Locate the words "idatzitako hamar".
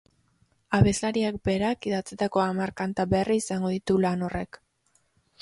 1.91-2.73